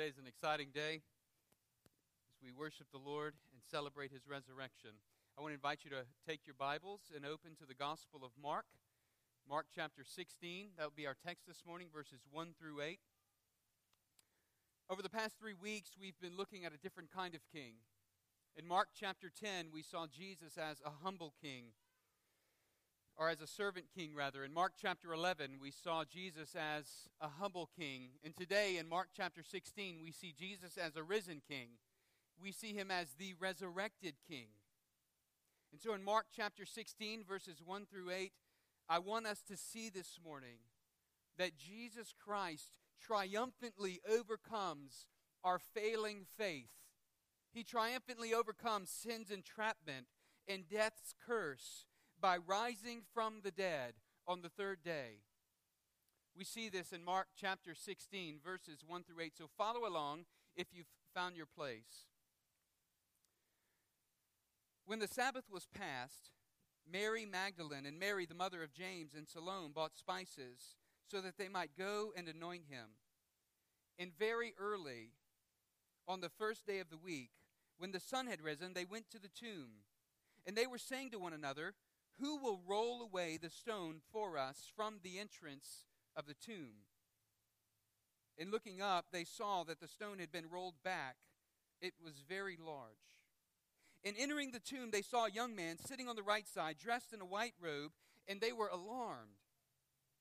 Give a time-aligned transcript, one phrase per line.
[0.00, 1.02] Today is an exciting day
[2.32, 4.96] as we worship the Lord and celebrate his resurrection.
[5.36, 8.30] I want to invite you to take your Bibles and open to the Gospel of
[8.40, 8.64] Mark,
[9.46, 10.68] Mark chapter 16.
[10.78, 12.98] That will be our text this morning, verses 1 through 8.
[14.88, 17.84] Over the past three weeks, we've been looking at a different kind of king.
[18.56, 21.76] In Mark chapter 10, we saw Jesus as a humble king,
[23.20, 24.44] or as a servant king, rather.
[24.44, 26.86] In Mark chapter 11, we saw Jesus as
[27.20, 28.12] a humble king.
[28.24, 31.68] And today, in Mark chapter 16, we see Jesus as a risen king.
[32.42, 34.46] We see him as the resurrected king.
[35.70, 38.32] And so in Mark chapter 16, verses 1 through 8,
[38.88, 40.56] I want us to see this morning
[41.36, 45.04] that Jesus Christ triumphantly overcomes
[45.44, 46.70] our failing faith.
[47.52, 50.06] He triumphantly overcomes sin's entrapment
[50.48, 51.84] and death's curse
[52.20, 53.94] by rising from the dead
[54.26, 55.22] on the third day.
[56.36, 59.32] We see this in Mark chapter 16, verses 1 through 8.
[59.36, 60.24] So follow along
[60.56, 62.06] if you've found your place.
[64.86, 66.30] When the Sabbath was past,
[66.90, 70.76] Mary Magdalene and Mary, the mother of James, and Salome bought spices
[71.10, 72.86] so that they might go and anoint him.
[73.98, 75.10] And very early,
[76.08, 77.30] on the first day of the week,
[77.78, 79.84] when the sun had risen, they went to the tomb.
[80.46, 81.74] And they were saying to one another,
[82.20, 86.84] Who will roll away the stone for us from the entrance of the tomb?
[88.38, 91.16] And looking up, they saw that the stone had been rolled back.
[91.80, 92.90] It was very large.
[94.04, 97.12] And entering the tomb, they saw a young man sitting on the right side, dressed
[97.12, 97.92] in a white robe,
[98.26, 99.40] and they were alarmed.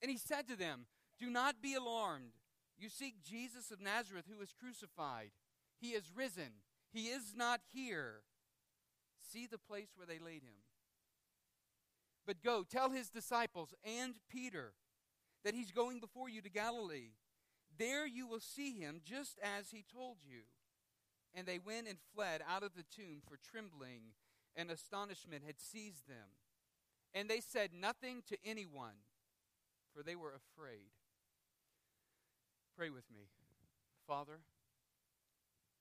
[0.02, 0.86] And he said to them,
[1.18, 2.32] Do not be alarmed.
[2.78, 5.32] You seek Jesus of Nazareth who was crucified.
[5.80, 6.62] He is risen.
[6.92, 8.22] He is not here.
[9.32, 10.56] See the place where they laid him.
[12.30, 14.74] But go, tell his disciples and Peter
[15.44, 17.14] that he's going before you to Galilee.
[17.80, 20.42] There you will see him just as he told you.
[21.34, 24.14] And they went and fled out of the tomb, for trembling
[24.56, 26.38] and astonishment had seized them.
[27.16, 29.02] And they said nothing to anyone,
[29.92, 30.94] for they were afraid.
[32.78, 33.30] Pray with me.
[34.06, 34.42] Father,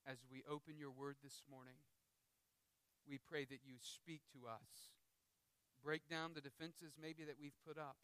[0.07, 1.77] as we open your word this morning,
[3.07, 4.98] we pray that you speak to us.
[5.83, 7.97] Break down the defenses maybe that we've put up.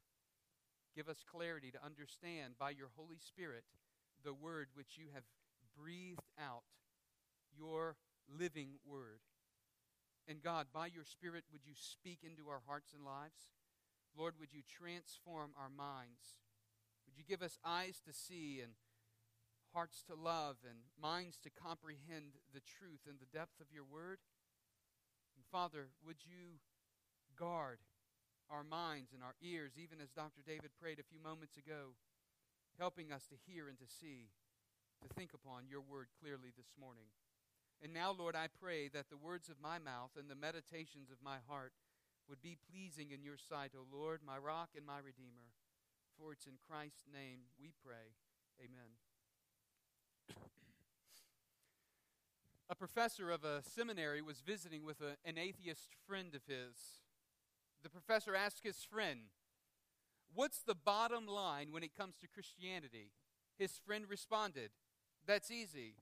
[0.95, 3.65] Give us clarity to understand by your Holy Spirit
[4.25, 5.25] the word which you have
[5.77, 6.63] breathed out
[7.57, 7.97] your
[8.29, 9.21] living word.
[10.29, 13.51] And God, by your Spirit, would you speak into our hearts and lives?
[14.17, 16.39] Lord, would you transform our minds?
[17.05, 18.73] Would you give us eyes to see and
[19.75, 24.19] hearts to love and minds to comprehend the truth and the depth of your word?
[25.37, 26.63] And Father, would you
[27.37, 27.79] guard
[28.51, 30.43] our minds and our ears, even as Dr.
[30.47, 31.97] David prayed a few moments ago,
[32.79, 34.31] helping us to hear and to see,
[35.03, 37.09] to think upon your word clearly this morning.
[37.83, 41.19] And now, Lord, I pray that the words of my mouth and the meditations of
[41.25, 41.73] my heart
[42.29, 45.53] would be pleasing in your sight, O Lord, my rock and my redeemer.
[46.17, 48.17] For it's in Christ's name we pray.
[48.61, 48.97] Amen.
[52.71, 57.04] a professor of a seminary was visiting with a, an atheist friend of his.
[57.85, 59.21] The professor asked his friend,
[60.35, 63.13] What's the bottom line when it comes to Christianity?
[63.57, 64.71] His friend responded,
[65.27, 65.95] That's easy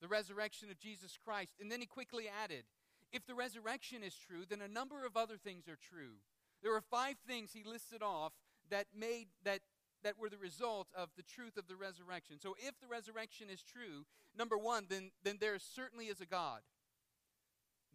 [0.00, 1.52] the resurrection of Jesus Christ.
[1.60, 2.64] And then he quickly added,
[3.12, 6.22] if the resurrection is true, then a number of other things are true.
[6.62, 8.32] There are five things he listed off
[8.70, 9.60] that made that
[10.02, 12.40] that were the result of the truth of the resurrection.
[12.40, 16.60] So if the resurrection is true, number 1, then then there certainly is a God.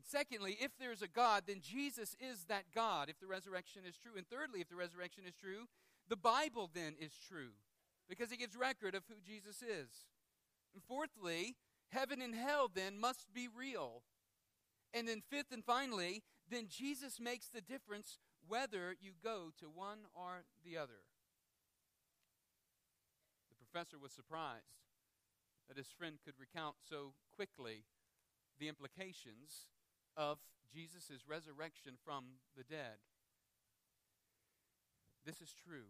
[0.06, 4.14] Secondly, if there's a God, then Jesus is that God if the resurrection is true.
[4.16, 5.66] And thirdly, if the resurrection is true,
[6.08, 7.58] the Bible then is true
[8.08, 10.06] because it gives record of who Jesus is.
[10.74, 11.56] And fourthly,
[11.92, 14.04] Heaven and hell then must be real.
[14.94, 20.00] And then, fifth and finally, then Jesus makes the difference whether you go to one
[20.14, 21.04] or the other.
[23.50, 24.84] The professor was surprised
[25.68, 27.86] that his friend could recount so quickly
[28.60, 29.68] the implications
[30.18, 30.40] of
[30.74, 32.26] Jesus' resurrection from
[32.58, 32.98] the dead.
[35.26, 35.90] This is true.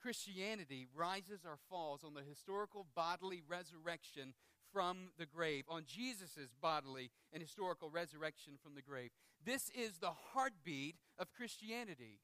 [0.00, 4.34] Christianity rises or falls on the historical bodily resurrection
[4.72, 9.10] from the grave, on Jesus' bodily and historical resurrection from the grave.
[9.44, 12.20] This is the heartbeat of Christianity.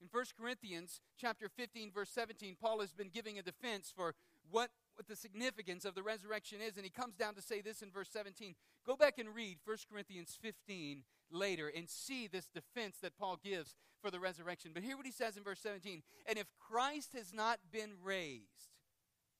[0.00, 4.14] In 1 Corinthians chapter 15 verse 17, Paul has been giving a defense for
[4.50, 7.82] what, what the significance of the resurrection is and he comes down to say this
[7.82, 8.54] in verse 17.
[8.86, 13.74] Go back and read 1 Corinthians 15 later and see this defense that Paul gives
[14.00, 14.70] for the resurrection.
[14.72, 16.02] But hear what he says in verse 17.
[16.28, 18.72] And if Christ has not been raised,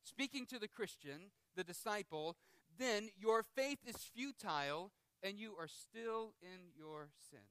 [0.03, 2.37] speaking to the Christian, the disciple,
[2.79, 4.93] then your faith is futile
[5.23, 7.43] and you are still in your sins.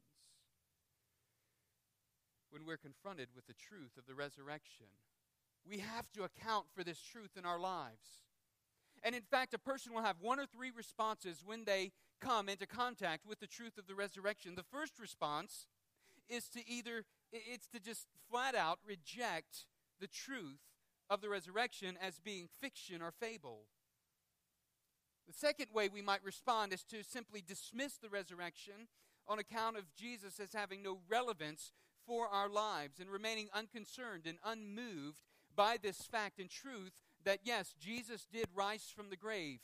[2.49, 4.85] When we're confronted with the truth of the resurrection,
[5.67, 8.23] we have to account for this truth in our lives.
[9.03, 11.91] And in fact, a person will have one or three responses when they
[12.21, 14.55] come into contact with the truth of the resurrection.
[14.55, 15.67] The first response
[16.27, 19.65] is to either it's to just flat out reject
[19.99, 20.61] the truth
[21.09, 23.65] of the resurrection as being fiction or fable.
[25.27, 28.87] The second way we might respond is to simply dismiss the resurrection
[29.27, 31.71] on account of Jesus as having no relevance
[32.05, 35.21] for our lives and remaining unconcerned and unmoved
[35.55, 39.59] by this fact and truth that yes, Jesus did rise from the grave.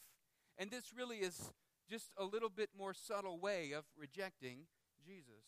[0.57, 1.51] And this really is
[1.89, 4.65] just a little bit more subtle way of rejecting
[5.05, 5.45] Jesus.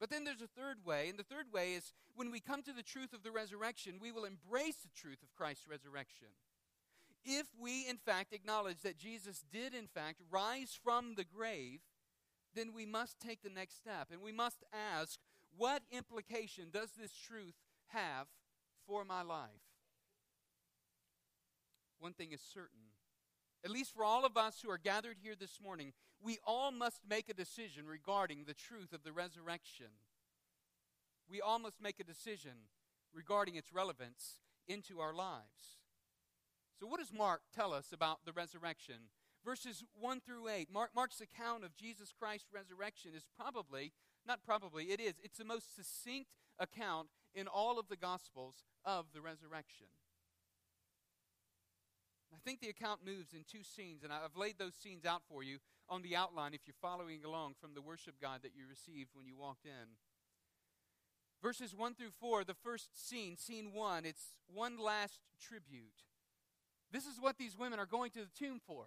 [0.00, 2.72] But then there's a third way, and the third way is when we come to
[2.72, 6.28] the truth of the resurrection, we will embrace the truth of Christ's resurrection.
[7.24, 11.80] If we, in fact, acknowledge that Jesus did, in fact, rise from the grave,
[12.54, 15.20] then we must take the next step, and we must ask,
[15.56, 17.54] what implication does this truth
[17.88, 18.26] have
[18.92, 19.48] for my life?
[21.98, 22.92] One thing is certain
[23.64, 27.00] at least for all of us who are gathered here this morning, we all must
[27.08, 29.86] make a decision regarding the truth of the resurrection.
[31.30, 32.66] We all must make a decision
[33.14, 35.78] regarding its relevance into our lives.
[36.80, 38.96] So, what does Mark tell us about the resurrection?
[39.44, 40.68] Verses 1 through 8.
[40.72, 43.92] Mark, Mark's account of Jesus Christ's resurrection is probably,
[44.26, 49.06] not probably, it is, it's the most succinct account in all of the Gospels of
[49.14, 49.86] the resurrection.
[52.34, 55.42] I think the account moves in two scenes, and I've laid those scenes out for
[55.42, 55.58] you
[55.88, 59.26] on the outline if you're following along from the worship guide that you received when
[59.26, 59.96] you walked in.
[61.42, 66.04] Verses 1 through 4, the first scene, scene 1, it's one last tribute.
[66.90, 68.86] This is what these women are going to the tomb for.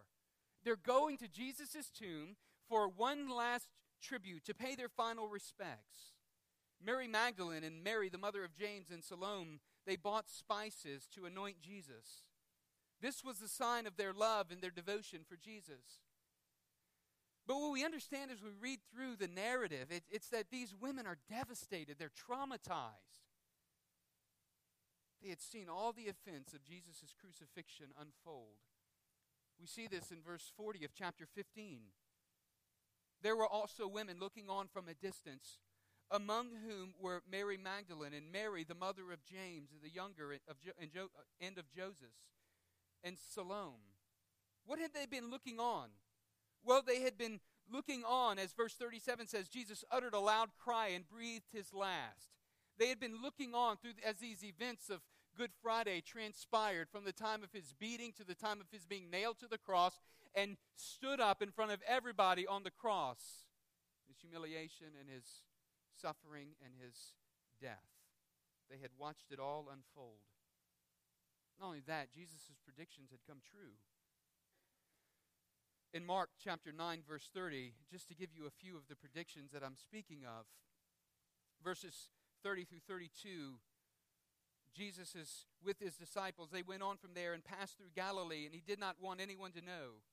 [0.63, 2.37] They're going to Jesus' tomb
[2.67, 3.67] for one last
[4.01, 6.14] tribute to pay their final respects.
[6.85, 11.61] Mary Magdalene and Mary, the mother of James and Salome, they bought spices to anoint
[11.61, 12.23] Jesus.
[13.01, 16.01] This was the sign of their love and their devotion for Jesus.
[17.47, 21.05] But what we understand as we read through the narrative, it, it's that these women
[21.05, 23.25] are devastated, they're traumatized.
[25.21, 28.57] They had seen all the offense of Jesus' crucifixion unfold.
[29.59, 31.79] We see this in verse 40 of chapter 15.
[33.21, 35.59] There were also women looking on from a distance,
[36.11, 40.71] among whom were Mary Magdalene and Mary, the mother of James, the younger of jo-
[40.79, 42.13] and, jo- uh, and of Joseph
[43.03, 43.97] and Salome.
[44.65, 45.89] What had they been looking on?
[46.63, 47.39] Well, they had been
[47.71, 52.29] looking on, as verse 37 says, Jesus uttered a loud cry and breathed his last.
[52.77, 55.01] They had been looking on through as these events of
[55.37, 59.09] Good Friday transpired from the time of his beating to the time of his being
[59.09, 59.99] nailed to the cross
[60.33, 63.45] and stood up in front of everybody on the cross.
[64.07, 65.25] His humiliation and his
[66.05, 67.17] suffering and his
[67.57, 67.89] death.
[68.69, 70.21] They had watched it all unfold.
[71.57, 73.81] Not only that, Jesus' predictions had come true.
[75.93, 79.49] In Mark chapter 9, verse 30, just to give you a few of the predictions
[79.51, 80.45] that I'm speaking of,
[81.63, 82.09] verses
[82.43, 83.57] 30 through 32,
[84.75, 86.49] Jesus is with his disciples.
[86.51, 89.53] They went on from there and passed through Galilee, and he did not want anyone
[89.53, 90.03] to know.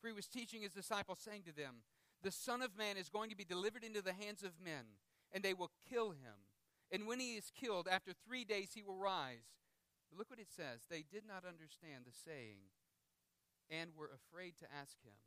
[0.00, 1.84] For he was teaching his disciples, saying to them,
[2.22, 4.96] The Son of Man is going to be delivered into the hands of men,
[5.32, 6.46] and they will kill him.
[6.90, 9.46] And when he is killed, after three days he will rise.
[10.08, 10.86] But look what it says.
[10.88, 12.58] They did not understand the saying
[13.70, 15.18] and were afraid to ask him.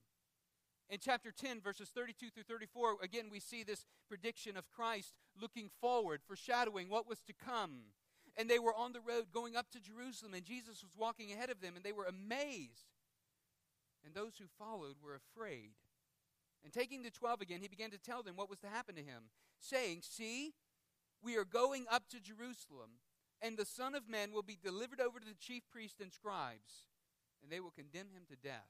[0.89, 5.69] In chapter 10, verses 32 through 34, again, we see this prediction of Christ looking
[5.79, 7.93] forward, foreshadowing what was to come.
[8.35, 11.51] And they were on the road going up to Jerusalem, and Jesus was walking ahead
[11.51, 12.87] of them, and they were amazed.
[14.03, 15.73] And those who followed were afraid.
[16.63, 19.01] And taking the twelve again, he began to tell them what was to happen to
[19.01, 19.29] him,
[19.59, 20.53] saying, See,
[21.21, 22.99] we are going up to Jerusalem
[23.41, 26.87] and the Son of Man will be delivered over to the chief priests and scribes,
[27.41, 28.69] and they will condemn him to death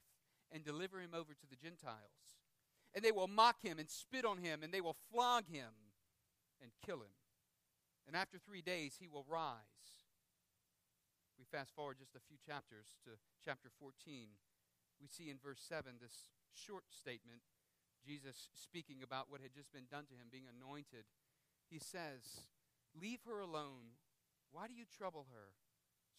[0.52, 2.38] and deliver him over to the Gentiles.
[2.94, 5.94] And they will mock him and spit on him, and they will flog him
[6.62, 7.14] and kill him.
[8.06, 10.06] And after three days, he will rise.
[11.38, 13.10] We fast forward just a few chapters to
[13.44, 14.28] chapter 14.
[15.00, 17.42] We see in verse 7 this short statement
[18.04, 21.04] Jesus speaking about what had just been done to him, being anointed.
[21.68, 22.48] He says,
[22.94, 24.00] Leave her alone
[24.52, 25.54] why do you trouble her?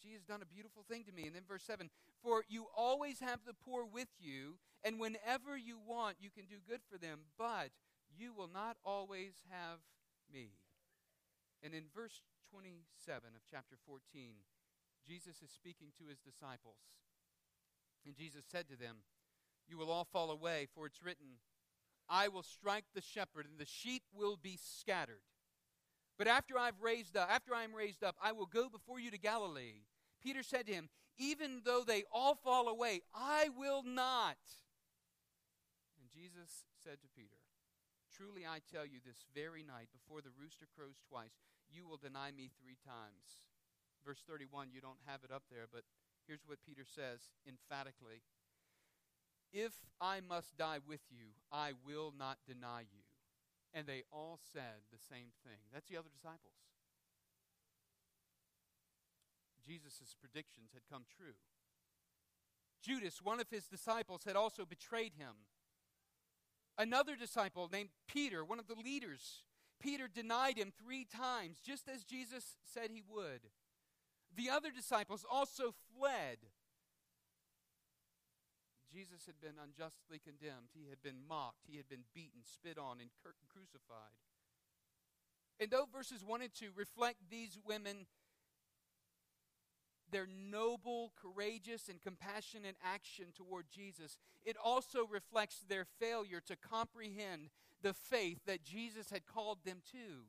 [0.02, 1.28] She has done a beautiful thing to me.
[1.28, 1.90] And then verse 7
[2.24, 6.58] For you always have the poor with you, and whenever you want, you can do
[6.68, 7.70] good for them, but
[8.18, 9.80] you will not always have
[10.32, 10.52] me.
[11.62, 14.02] And in verse 27 of chapter 14,
[15.06, 16.80] Jesus is speaking to his disciples.
[18.06, 18.98] And Jesus said to them,
[19.68, 21.38] You will all fall away, for it's written,
[22.12, 25.24] I will strike the shepherd, and the sheep will be scattered.
[26.18, 29.10] But after I've raised up, after I am raised up, I will go before you
[29.12, 29.88] to Galilee.
[30.22, 34.38] Peter said to him, Even though they all fall away, I will not.
[35.98, 37.40] And Jesus said to Peter,
[38.12, 41.40] Truly I tell you, this very night, before the rooster crows twice,
[41.72, 43.48] you will deny me three times.
[44.06, 45.88] Verse 31, you don't have it up there, but
[46.28, 48.22] here's what Peter says emphatically
[49.54, 53.04] If I must die with you, I will not deny you.
[53.74, 55.60] And they all said the same thing.
[55.74, 56.54] That's the other disciples.
[59.66, 61.36] Jesus' predictions had come true.
[62.82, 65.48] Judas, one of his disciples, had also betrayed him.
[66.78, 69.44] Another disciple named Peter, one of the leaders,
[69.80, 73.42] Peter denied him three times, just as Jesus said he would.
[74.36, 76.38] The other disciples also fled.
[78.92, 80.74] Jesus had been unjustly condemned.
[80.74, 81.64] He had been mocked.
[81.68, 83.10] He had been beaten, spit on, and
[83.48, 84.16] crucified.
[85.60, 88.08] And though verses 1 and 2 reflect these women
[90.12, 97.50] their noble, courageous, and compassionate action toward Jesus, it also reflects their failure to comprehend
[97.82, 100.26] the faith that Jesus had called them to.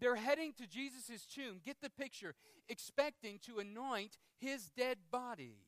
[0.00, 2.34] They're heading to Jesus' tomb, get the picture,
[2.68, 5.58] expecting to anoint his dead body.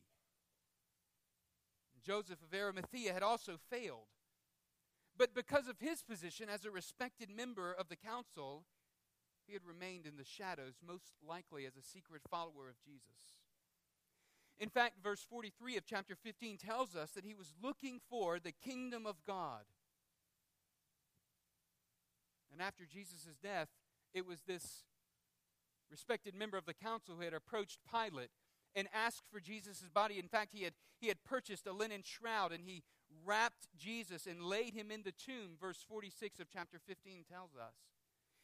[2.05, 4.07] Joseph of Arimathea had also failed.
[5.17, 8.65] But because of his position as a respected member of the council,
[9.45, 13.37] he had remained in the shadows, most likely as a secret follower of Jesus.
[14.59, 18.51] In fact, verse 43 of chapter 15 tells us that he was looking for the
[18.51, 19.63] kingdom of God.
[22.51, 23.69] And after Jesus' death,
[24.13, 24.83] it was this
[25.89, 28.29] respected member of the council who had approached Pilate
[28.75, 30.19] and asked for Jesus' body.
[30.19, 32.83] In fact, he had, he had purchased a linen shroud and he
[33.25, 37.73] wrapped Jesus and laid him in the tomb, verse 46 of chapter 15 tells us.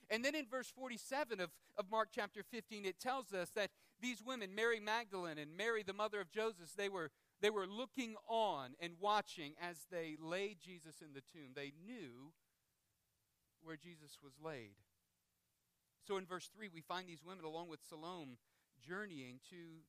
[0.10, 3.70] And then in verse 47 of, of Mark chapter 15, it tells us that
[4.02, 8.16] these women, Mary Magdalene and Mary, the mother of Joseph, they were, they were looking
[8.28, 11.52] on and watching as they laid Jesus in the tomb.
[11.56, 12.32] They knew
[13.62, 14.76] where Jesus was laid.
[16.08, 18.40] So in verse 3, we find these women, along with Salome,
[18.82, 19.84] journeying to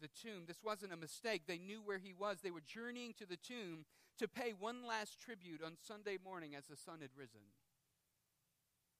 [0.00, 0.44] the tomb.
[0.46, 1.42] This wasn't a mistake.
[1.46, 2.40] They knew where he was.
[2.40, 3.84] They were journeying to the tomb
[4.18, 7.40] to pay one last tribute on Sunday morning as the sun had risen.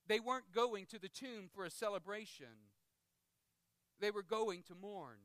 [0.07, 2.71] They weren't going to the tomb for a celebration,
[4.01, 5.19] they were going to mourn.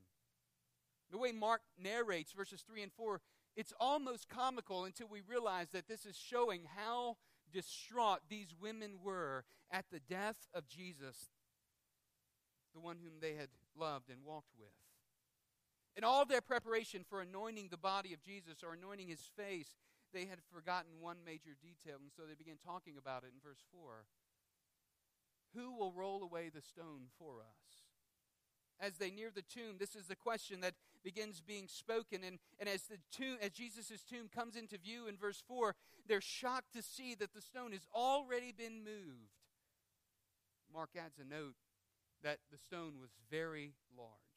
[1.11, 3.19] The way Mark narrates verses 3 and 4,
[3.55, 7.17] it's almost comical until we realize that this is showing how
[7.51, 11.29] distraught these women were at the death of Jesus,
[12.75, 14.78] the one whom they had loved and walked with.
[15.95, 19.77] In all their preparation for anointing the body of Jesus or anointing his face,
[20.13, 23.63] they had forgotten one major detail, and so they began talking about it in verse
[23.71, 24.05] 4.
[25.55, 27.83] Who will roll away the stone for us?
[28.79, 32.23] As they near the tomb, this is the question that begins being spoken.
[32.23, 35.75] And, and as, the tomb, as Jesus' tomb comes into view in verse 4,
[36.07, 39.35] they're shocked to see that the stone has already been moved.
[40.73, 41.55] Mark adds a note
[42.23, 44.28] that the stone was very large.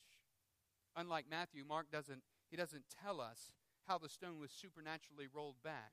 [0.96, 3.52] Unlike Matthew, Mark doesn't, he doesn't tell us
[3.86, 5.92] how the stone was supernaturally rolled back.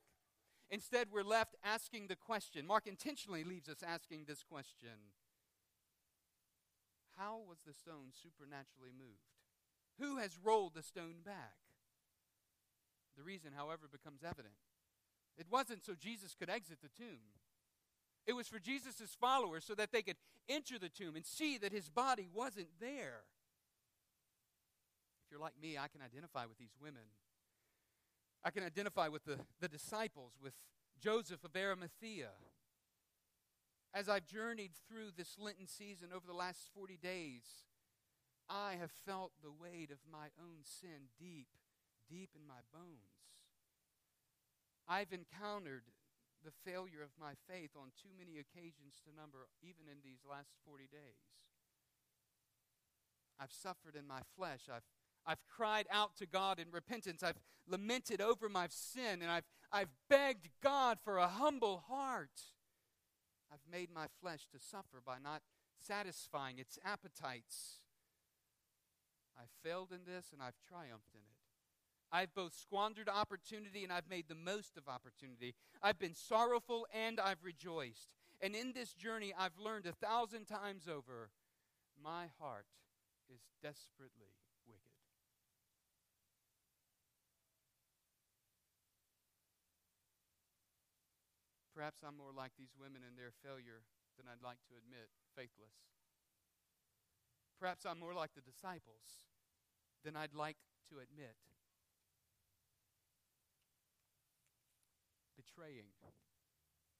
[0.70, 2.68] Instead, we're left asking the question.
[2.68, 5.16] Mark intentionally leaves us asking this question
[7.18, 9.30] How was the stone supernaturally moved?
[10.00, 11.58] Who has rolled the stone back?
[13.18, 14.54] The reason, however, becomes evident.
[15.38, 17.36] It wasn't so Jesus could exit the tomb.
[18.28, 21.72] It was for Jesus' followers so that they could enter the tomb and see that
[21.72, 23.24] his body wasn't there.
[25.30, 27.06] If you're like me, I can identify with these women
[28.44, 30.54] I can identify with the, the disciples, with
[31.00, 32.32] Joseph of Arimathea.
[33.94, 37.66] As I've journeyed through this Lenten season over the last 40 days,
[38.50, 41.48] I have felt the weight of my own sin deep,
[42.10, 43.44] deep in my bones.
[44.88, 45.84] I've encountered
[46.46, 50.56] the failure of my faith on too many occasions to number, even in these last
[50.66, 51.52] 40 days.
[53.40, 54.72] I've suffered in my flesh.
[54.72, 54.88] I've
[55.26, 57.24] I've cried out to God in repentance.
[57.24, 62.42] I've lamented over my sin, and I've, I've begged God for a humble heart.
[63.52, 65.42] I've made my flesh to suffer by not
[65.80, 67.80] satisfying its appetites.
[69.38, 71.40] I've failed in this, and I've triumphed in it.
[72.12, 75.54] I've both squandered opportunity and I've made the most of opportunity.
[75.82, 78.10] I've been sorrowful and I've rejoiced.
[78.42, 81.30] And in this journey, I've learned a thousand times over
[82.02, 82.66] my heart
[83.32, 84.39] is desperately
[91.80, 93.88] Perhaps I'm more like these women in their failure
[94.20, 95.72] than I'd like to admit, faithless.
[97.56, 99.24] Perhaps I'm more like the disciples
[100.04, 100.58] than I'd like
[100.92, 101.40] to admit.
[105.40, 105.96] Betraying,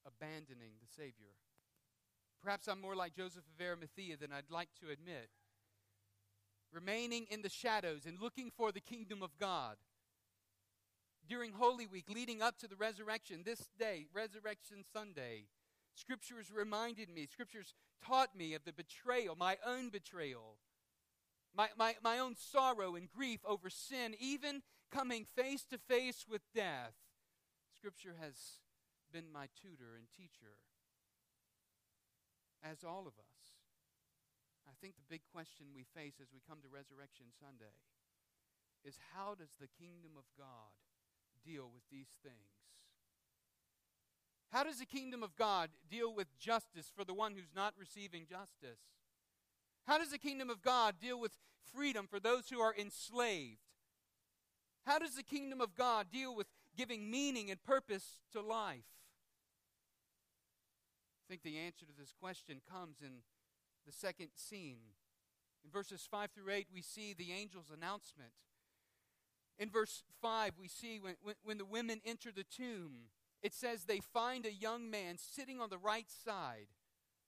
[0.08, 1.36] abandoning the Savior.
[2.42, 5.28] Perhaps I'm more like Joseph of Arimathea than I'd like to admit.
[6.72, 9.76] Remaining in the shadows and looking for the kingdom of God.
[11.28, 15.44] During Holy Week, leading up to the resurrection, this day, Resurrection Sunday,
[15.94, 17.74] Scriptures reminded me, Scriptures
[18.04, 20.56] taught me of the betrayal, my own betrayal,
[21.54, 26.42] my, my, my own sorrow and grief over sin, even coming face to face with
[26.54, 26.94] death.
[27.76, 28.34] Scripture has
[29.12, 30.58] been my tutor and teacher,
[32.62, 33.40] as all of us.
[34.68, 37.74] I think the big question we face as we come to Resurrection Sunday
[38.84, 40.72] is how does the kingdom of God
[41.44, 42.34] deal with these things?
[44.52, 48.26] How does the kingdom of God deal with justice for the one who's not receiving
[48.28, 48.80] justice?
[49.86, 51.32] How does the kingdom of God deal with
[51.74, 53.60] freedom for those who are enslaved?
[54.86, 58.84] How does the kingdom of God deal with giving meaning and purpose to life?
[61.20, 63.22] I think the answer to this question comes in
[63.86, 64.80] the second scene.
[65.64, 68.32] In verses 5 through 8, we see the angel's announcement.
[69.58, 73.08] In verse 5, we see when, when, when the women enter the tomb,
[73.42, 76.66] it says they find a young man sitting on the right side.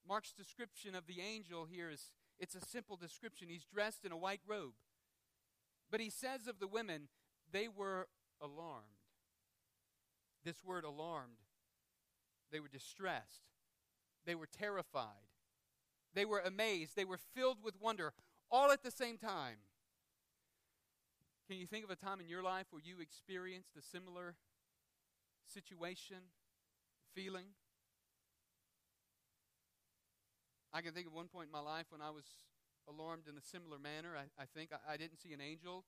[0.09, 3.49] Mark's description of the angel here is it's a simple description.
[3.49, 4.75] He's dressed in a white robe.
[5.91, 7.09] But he says of the women,
[7.50, 8.09] they were
[8.41, 8.87] alarmed.
[10.45, 11.38] This word alarmed,
[12.50, 13.43] they were distressed.
[14.25, 15.29] They were terrified.
[16.14, 16.97] They were amazed.
[16.97, 18.12] They were filled with wonder,
[18.50, 19.57] all at the same time.
[21.52, 24.37] Can you think of a time in your life where you experienced a similar
[25.53, 26.33] situation,
[27.14, 27.44] feeling.
[30.72, 32.24] I can think of one point in my life when I was
[32.88, 34.16] alarmed in a similar manner.
[34.16, 35.85] I, I think I, I, didn't see an angel.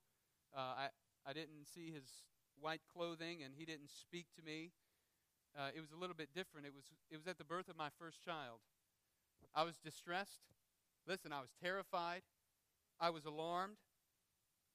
[0.55, 0.87] Uh, I,
[1.25, 2.05] I didn't see his
[2.61, 4.69] white clothing, and he didn't speak to me.
[5.57, 6.67] Uh, it was a little bit different.
[6.67, 8.61] It was, it was at the birth of my first child.
[9.55, 10.45] I was distressed.
[11.07, 12.21] Listen, I was terrified.
[13.01, 13.77] I was alarmed.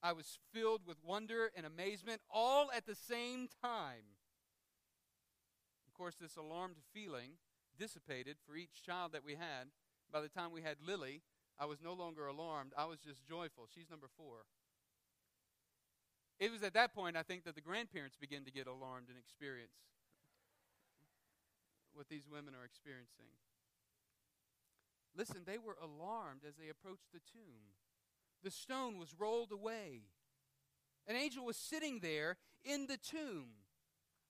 [0.03, 4.17] I was filled with wonder and amazement all at the same time
[5.87, 7.37] Of course, this alarmed feeling
[7.77, 9.69] dissipated for each child that we had.
[10.11, 11.21] By the time we had Lily,
[11.59, 12.73] I was no longer alarmed.
[12.75, 13.67] I was just joyful.
[13.73, 14.45] She's number four.
[16.39, 19.17] It was at that point, I think, that the grandparents began to get alarmed and
[19.17, 19.77] experience
[21.93, 23.29] what these women are experiencing.
[25.15, 27.77] Listen, they were alarmed as they approached the tomb.
[28.43, 30.03] The stone was rolled away.
[31.07, 33.49] An angel was sitting there in the tomb.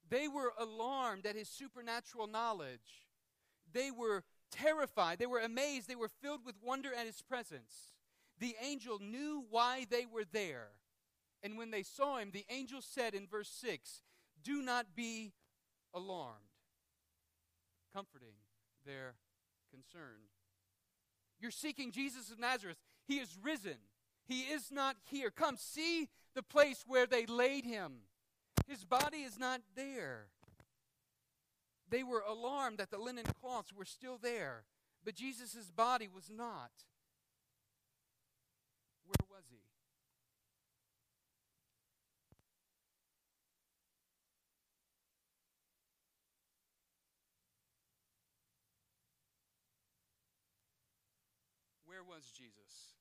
[0.10, 3.08] They were alarmed at his supernatural knowledge.
[3.72, 5.20] They were terrified.
[5.20, 5.88] They were amazed.
[5.88, 7.94] They were filled with wonder at his presence.
[8.40, 10.70] The angel knew why they were there.
[11.44, 14.02] And when they saw him, the angel said in verse 6
[14.44, 15.34] Do not be
[15.94, 16.36] alarmed,
[17.94, 18.36] comforting
[18.86, 19.16] their
[19.72, 20.28] concern.
[21.40, 22.78] You're seeking Jesus of Nazareth.
[23.08, 23.78] He is risen.
[24.28, 25.30] He is not here.
[25.32, 28.04] Come, see the place where they laid him.
[28.68, 30.28] His body is not there.
[31.90, 34.64] They were alarmed that the linen cloths were still there,
[35.04, 36.72] but Jesus' body was not.
[39.06, 39.58] Where was he?
[51.86, 53.01] Where was Jesus?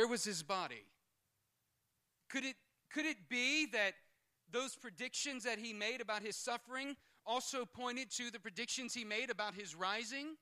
[0.00, 0.86] Where was his body?
[2.30, 2.56] Could it
[2.90, 3.92] could it be that
[4.50, 9.28] those predictions that he made about his suffering also pointed to the predictions he made
[9.28, 10.36] about his rising?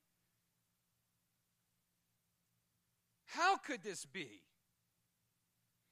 [3.26, 4.42] How could this be?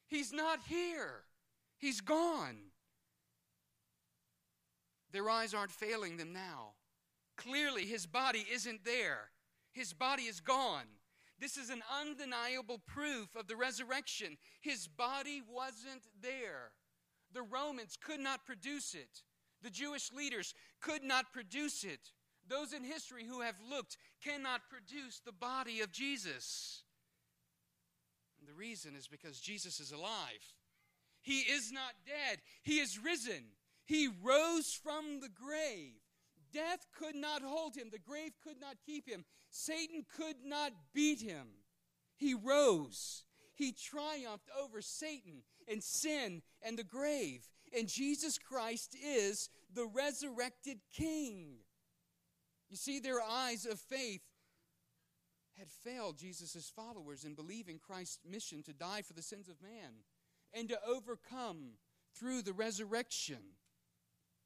[0.07, 1.25] He's not here.
[1.77, 2.71] He's gone.
[5.11, 6.75] Their eyes aren't failing them now.
[7.37, 9.31] Clearly, his body isn't there.
[9.73, 10.87] His body is gone.
[11.39, 14.39] This is an undeniable proof of the resurrection.
[14.61, 16.73] His body wasn't there.
[17.33, 19.23] The Romans could not produce it,
[19.63, 22.13] the Jewish leaders could not produce it.
[22.49, 26.85] Those in history who have looked cannot produce the body of Jesus.
[28.39, 30.55] And the reason is because Jesus is alive.
[31.23, 33.45] He is not dead, He is risen.
[33.85, 36.01] He rose from the grave.
[36.53, 41.21] Death could not hold him, the grave could not keep him, Satan could not beat
[41.21, 41.49] him.
[42.17, 43.25] He rose.
[43.55, 47.49] He triumphed over Satan and sin and the grave.
[47.77, 51.57] And Jesus Christ is the resurrected King.
[52.69, 54.23] You see, their eyes of faith
[55.59, 60.03] had failed Jesus' followers in believing Christ's mission to die for the sins of man
[60.53, 61.73] and to overcome
[62.15, 63.39] through the resurrection.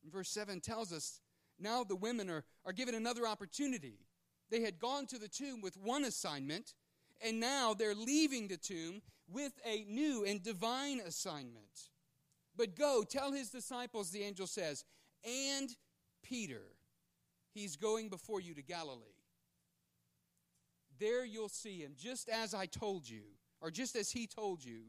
[0.04, 1.20] verse 7 tells us
[1.60, 3.98] now the women are, are given another opportunity.
[4.50, 6.74] They had gone to the tomb with one assignment,
[7.24, 11.90] and now they're leaving the tomb with a new and divine assignment.
[12.56, 14.84] But go, tell his disciples, the angel says,
[15.24, 15.70] and
[16.22, 16.62] Peter,
[17.54, 19.04] he's going before you to Galilee.
[20.98, 23.22] There you'll see him, just as I told you,
[23.60, 24.82] or just as he told you.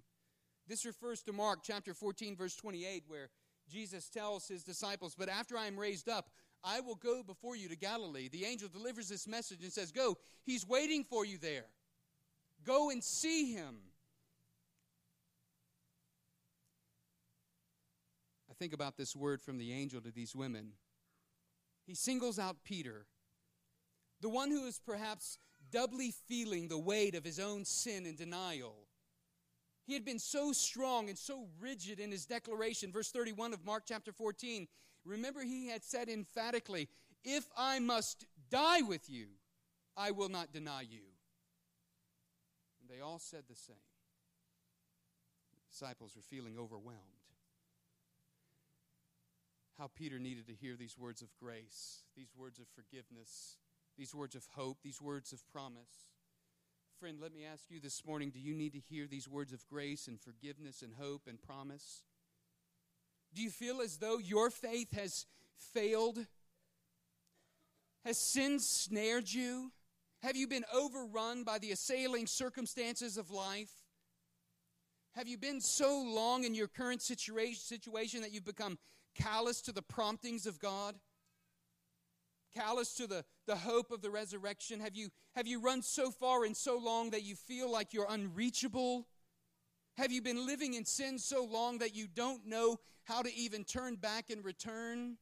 [0.67, 3.29] This refers to Mark chapter 14, verse 28, where
[3.69, 6.29] Jesus tells his disciples, But after I am raised up,
[6.63, 8.29] I will go before you to Galilee.
[8.29, 11.65] The angel delivers this message and says, Go, he's waiting for you there.
[12.63, 13.77] Go and see him.
[18.49, 20.73] I think about this word from the angel to these women.
[21.87, 23.07] He singles out Peter,
[24.21, 25.39] the one who is perhaps
[25.71, 28.75] doubly feeling the weight of his own sin and denial.
[29.87, 32.91] He had been so strong and so rigid in his declaration.
[32.91, 34.67] Verse 31 of Mark chapter 14.
[35.05, 36.87] Remember, he had said emphatically,
[37.23, 39.27] If I must die with you,
[39.97, 41.01] I will not deny you.
[42.79, 43.75] And they all said the same.
[45.51, 46.99] The disciples were feeling overwhelmed.
[49.77, 53.57] How Peter needed to hear these words of grace, these words of forgiveness,
[53.97, 56.11] these words of hope, these words of promise.
[56.99, 59.65] Friend, let me ask you this morning do you need to hear these words of
[59.67, 62.03] grace and forgiveness and hope and promise?
[63.33, 65.25] Do you feel as though your faith has
[65.73, 66.25] failed?
[68.05, 69.71] Has sin snared you?
[70.21, 73.71] Have you been overrun by the assailing circumstances of life?
[75.13, 78.77] Have you been so long in your current situation that you've become
[79.15, 80.95] callous to the promptings of God?
[82.53, 84.79] callous to the, the hope of the resurrection?
[84.79, 88.07] Have you, have you run so far and so long that you feel like you're
[88.09, 89.07] unreachable?
[89.97, 93.63] Have you been living in sin so long that you don't know how to even
[93.63, 95.17] turn back and return?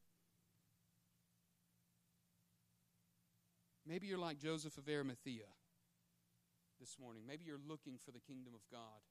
[3.85, 5.47] Maybe you're like Joseph of Arimathea
[6.79, 7.23] this morning.
[7.27, 9.01] Maybe you're looking for the kingdom of God.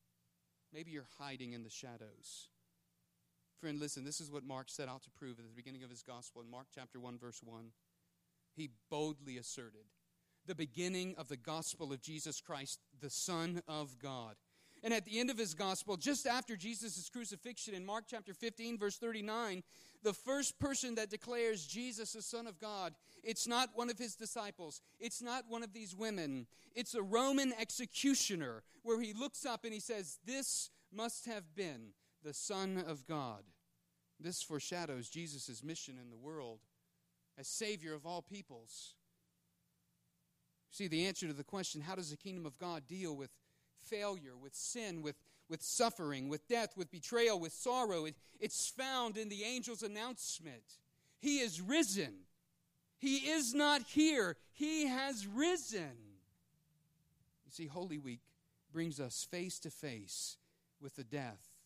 [0.72, 2.48] Maybe you're hiding in the shadows.
[3.60, 6.02] Friend, listen, this is what Mark set out to prove at the beginning of his
[6.02, 7.72] gospel in Mark chapter 1, verse 1
[8.58, 9.86] he boldly asserted
[10.44, 14.34] the beginning of the gospel of Jesus Christ, the Son of God.
[14.82, 18.78] And at the end of his gospel, just after Jesus' crucifixion in Mark chapter 15,
[18.78, 19.62] verse 39,
[20.02, 24.14] the first person that declares Jesus the Son of God, it's not one of his
[24.14, 24.80] disciples.
[25.00, 26.46] It's not one of these women.
[26.74, 31.90] It's a Roman executioner where he looks up and he says, This must have been
[32.22, 33.42] the Son of God.
[34.20, 36.60] This foreshadows Jesus' mission in the world
[37.38, 38.94] as Savior of all peoples.
[40.70, 43.30] See, the answer to the question how does the kingdom of God deal with
[43.88, 45.16] failure, with sin, with,
[45.48, 48.04] with suffering, with death, with betrayal, with sorrow?
[48.04, 50.62] It, it's found in the angel's announcement.
[51.20, 52.14] He is risen.
[52.98, 54.36] He is not here.
[54.52, 55.96] He has risen.
[57.46, 58.20] You see, Holy Week
[58.72, 60.36] brings us face to face
[60.80, 61.56] with the death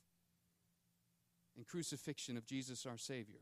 [1.56, 3.40] and crucifixion of Jesus our Savior.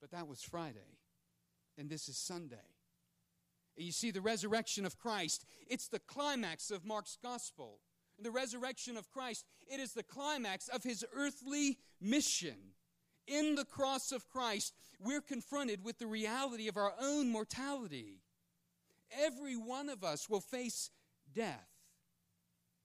[0.00, 0.98] But that was Friday
[1.78, 2.56] and this is Sunday.
[3.76, 7.80] You see, the resurrection of Christ, it's the climax of Mark's gospel.
[8.20, 12.74] The resurrection of Christ, it is the climax of his earthly mission.
[13.26, 18.20] In the cross of Christ, we're confronted with the reality of our own mortality.
[19.18, 20.90] Every one of us will face
[21.34, 21.68] death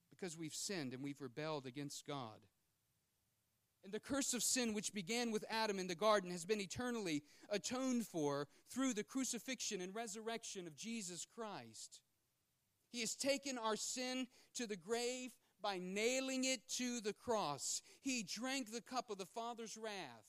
[0.10, 2.40] because we've sinned and we've rebelled against God.
[3.88, 7.24] And the curse of sin, which began with Adam in the garden, has been eternally
[7.50, 12.02] atoned for through the crucifixion and resurrection of Jesus Christ.
[12.92, 17.82] He has taken our sin to the grave by nailing it to the cross.
[18.02, 20.26] He drank the cup of the Father's wrath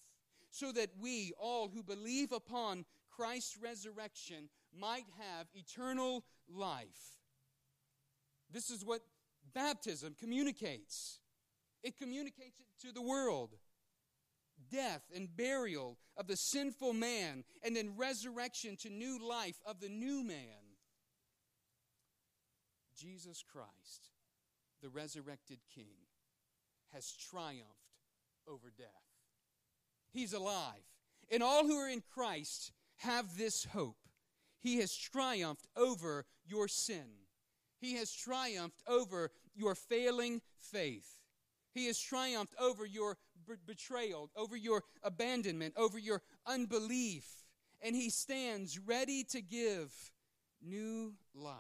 [0.51, 7.19] so that we, all who believe upon Christ's resurrection, might have eternal life.
[8.53, 9.01] This is what
[9.53, 11.19] baptism communicates.
[11.83, 13.51] It communicates it to the world
[14.71, 19.89] death and burial of the sinful man, and then resurrection to new life of the
[19.89, 20.77] new man.
[22.97, 24.11] Jesus Christ,
[24.83, 25.95] the resurrected King,
[26.93, 27.65] has triumphed
[28.49, 28.89] over death.
[30.13, 30.83] He's alive.
[31.31, 33.99] And all who are in Christ have this hope.
[34.61, 37.07] He has triumphed over your sin.
[37.81, 41.18] He has triumphed over your failing faith.
[41.79, 47.25] He has triumphed over your b- betrayal, over your abandonment, over your unbelief,
[47.81, 49.93] and he stands ready to give
[50.61, 51.55] new life.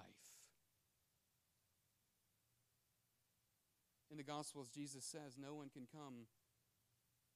[4.11, 6.27] In the Gospels, Jesus says, No one can come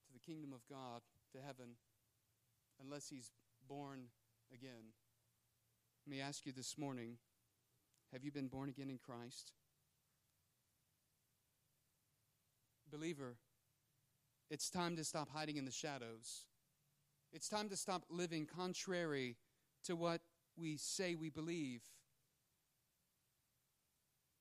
[0.07, 1.77] to the kingdom of God, to heaven,
[2.83, 3.31] unless he's
[3.65, 4.07] born
[4.53, 4.91] again.
[6.05, 7.15] Let me ask you this morning
[8.11, 9.53] have you been born again in Christ?
[12.93, 13.37] Believer,
[14.51, 16.45] it's time to stop hiding in the shadows.
[17.31, 19.35] It's time to stop living contrary
[19.85, 20.21] to what
[20.55, 21.81] we say we believe.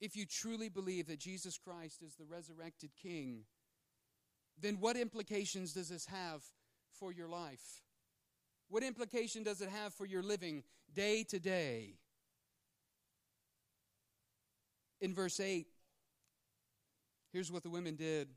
[0.01, 3.45] If you truly believe that Jesus Christ is the resurrected King,
[4.61, 6.43] then what implications does this have
[6.93, 7.81] for your life?
[8.69, 10.63] What implication does it have for your living
[10.95, 11.95] day to day?
[15.01, 15.67] In verse 8,
[17.33, 18.29] here's what the women did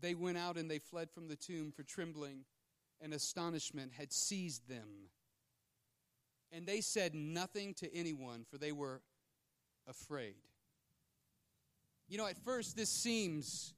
[0.00, 2.44] they went out and they fled from the tomb, for trembling
[3.00, 5.08] and astonishment had seized them.
[6.50, 9.02] And they said nothing to anyone, for they were
[9.86, 10.34] afraid.
[12.08, 13.74] You know, at first, this seems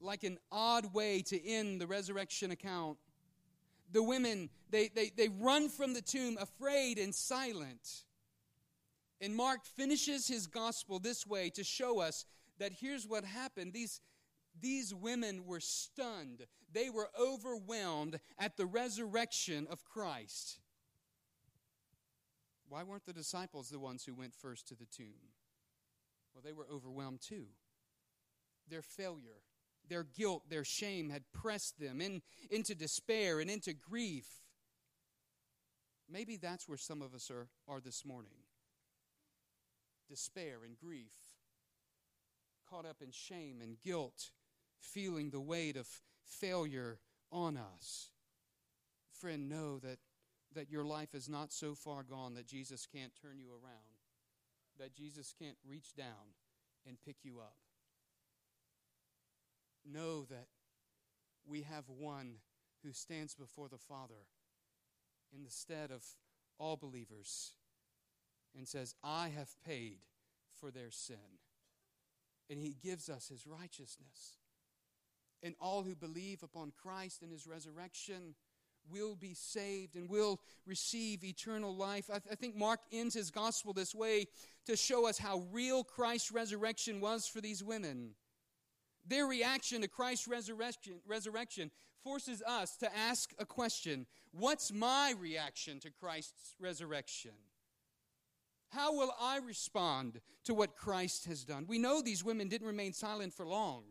[0.00, 2.96] like an odd way to end the resurrection account.
[3.92, 8.04] The women, they, they, they run from the tomb afraid and silent.
[9.20, 12.24] And Mark finishes his gospel this way to show us
[12.58, 13.74] that here's what happened.
[13.74, 14.00] These,
[14.60, 20.58] these women were stunned, they were overwhelmed at the resurrection of Christ.
[22.68, 25.34] Why weren't the disciples the ones who went first to the tomb?
[26.32, 27.46] Well, they were overwhelmed too.
[28.68, 29.42] Their failure,
[29.88, 34.26] their guilt, their shame had pressed them in, into despair and into grief.
[36.08, 38.32] Maybe that's where some of us are, are this morning
[40.08, 41.12] despair and grief,
[42.68, 44.32] caught up in shame and guilt,
[44.80, 45.86] feeling the weight of
[46.24, 46.98] failure
[47.30, 48.08] on us.
[49.20, 49.98] Friend, know that,
[50.54, 53.98] that your life is not so far gone that Jesus can't turn you around,
[54.78, 56.34] that Jesus can't reach down
[56.86, 57.56] and pick you up.
[59.84, 60.46] Know that
[61.46, 62.36] we have one
[62.82, 64.26] who stands before the Father
[65.34, 66.04] in the stead of
[66.58, 67.52] all believers
[68.56, 69.98] and says, I have paid
[70.58, 71.38] for their sin.
[72.48, 74.39] And he gives us his righteousness.
[75.42, 78.34] And all who believe upon Christ and his resurrection
[78.90, 82.10] will be saved and will receive eternal life.
[82.10, 84.26] I, th- I, think Mark ends his gospel this way
[84.66, 88.10] to show us how real Christ's resurrection was for these women.
[89.06, 91.70] Their reaction to Christ's resurrection, resurrection
[92.02, 97.32] forces us to ask a question What's my reaction to Christ's resurrection?
[98.70, 101.66] How will I respond to what Christ has done?
[101.66, 103.82] We know these women didn't remain silent for long.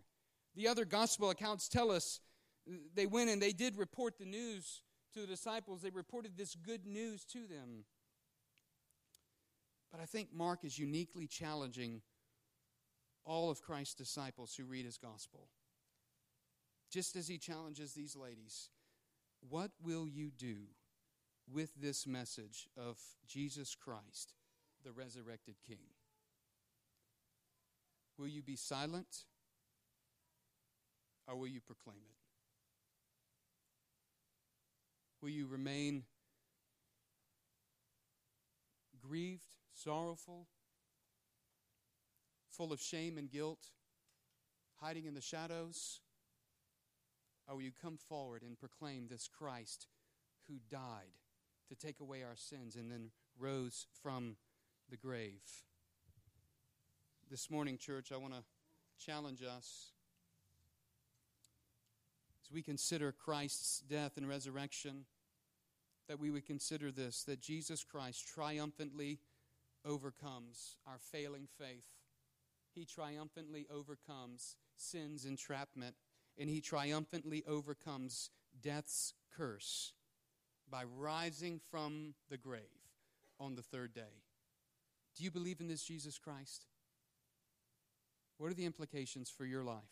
[0.56, 2.20] The other gospel accounts tell us
[2.94, 4.82] they went and they did report the news
[5.14, 5.82] to the disciples.
[5.82, 7.86] They reported this good news to them.
[9.92, 12.02] But I think Mark is uniquely challenging
[13.26, 15.48] all of Christ's disciples who read his gospel.
[16.92, 18.70] Just as he challenges these ladies,
[19.48, 20.58] what will you do
[21.52, 24.34] with this message of Jesus Christ
[24.84, 25.86] the resurrected King?
[28.18, 29.26] Will you be silent
[31.30, 32.18] or will you proclaim it?
[35.22, 36.04] Will you remain
[39.02, 40.48] grieved, sorrowful,
[42.50, 43.68] full of shame and guilt,
[44.82, 46.00] hiding in the shadows?
[47.48, 49.88] Or will you come forward and proclaim this Christ
[50.48, 51.20] who died
[51.70, 54.36] to take away our sins and then rose from
[54.90, 55.42] the grave.
[57.30, 58.44] This morning, church, I want to
[59.04, 59.92] challenge us
[62.50, 65.06] as we consider Christ's death and resurrection,
[66.08, 69.20] that we would consider this that Jesus Christ triumphantly
[69.86, 71.86] overcomes our failing faith.
[72.74, 75.96] He triumphantly overcomes sin's entrapment,
[76.38, 78.32] and he triumphantly overcomes
[78.62, 79.94] death's curse
[80.70, 82.62] by rising from the grave
[83.40, 84.24] on the third day.
[85.16, 86.66] Do you believe in this Jesus Christ?
[88.38, 89.84] What are the implications for your life?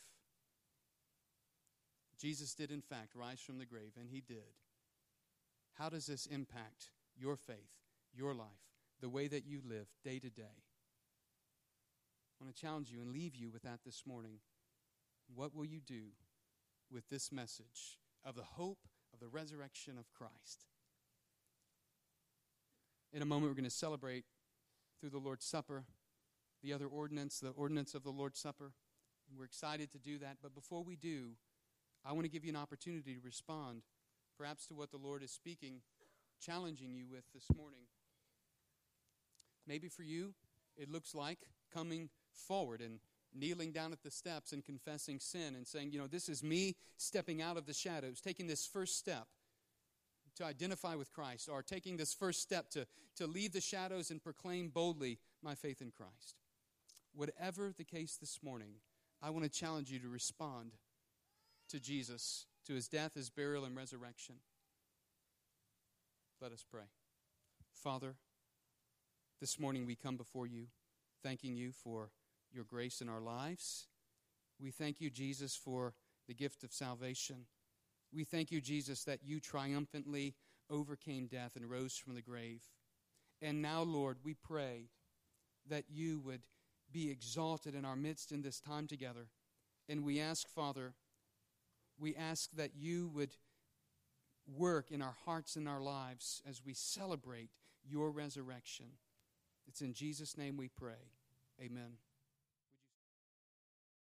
[2.19, 4.55] Jesus did, in fact, rise from the grave, and he did.
[5.77, 7.75] How does this impact your faith,
[8.13, 8.47] your life,
[8.99, 10.63] the way that you live day to day?
[12.39, 14.39] I want to challenge you and leave you with that this morning.
[15.33, 16.11] What will you do
[16.91, 20.65] with this message of the hope of the resurrection of Christ?
[23.13, 24.25] In a moment, we're going to celebrate
[24.99, 25.85] through the Lord's Supper,
[26.63, 28.71] the other ordinance, the ordinance of the Lord's Supper.
[29.35, 30.37] We're excited to do that.
[30.41, 31.31] But before we do,
[32.07, 33.81] I want to give you an opportunity to respond,
[34.37, 35.81] perhaps to what the Lord is speaking,
[36.39, 37.81] challenging you with this morning.
[39.67, 40.33] Maybe for you,
[40.77, 41.39] it looks like
[41.73, 42.99] coming forward and
[43.35, 46.77] kneeling down at the steps and confessing sin and saying, you know, this is me
[46.95, 49.27] stepping out of the shadows, taking this first step
[50.37, 52.85] to identify with Christ, or taking this first step to,
[53.17, 56.37] to leave the shadows and proclaim boldly my faith in Christ.
[57.13, 58.75] Whatever the case this morning,
[59.21, 60.73] I want to challenge you to respond
[61.69, 64.35] to Jesus, to his death, his burial, and resurrection.
[66.41, 66.83] Let us pray.
[67.73, 68.15] Father,
[69.39, 70.67] this morning we come before you,
[71.23, 72.11] thanking you for
[72.51, 73.87] your grace in our lives.
[74.59, 75.93] We thank you, Jesus, for
[76.27, 77.45] the gift of salvation.
[78.13, 80.35] We thank you, Jesus, that you triumphantly
[80.69, 82.61] overcame death and rose from the grave.
[83.41, 84.89] And now, Lord, we pray
[85.69, 86.41] that you would
[86.91, 89.27] be exalted in our midst in this time together.
[89.89, 90.93] And we ask, Father,
[91.99, 93.35] we ask that you would
[94.55, 97.49] work in our hearts and our lives as we celebrate
[97.89, 98.85] your resurrection.
[99.67, 101.11] It's in Jesus' name we pray.
[101.61, 101.97] Amen.